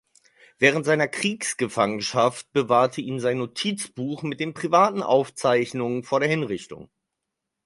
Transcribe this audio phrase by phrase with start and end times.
[0.57, 6.89] Während seiner Kriegsgefangenschaft bewahrte ihn sein Notizbuch mit den privaten Aufzeichnungen vor der Hinrichtung.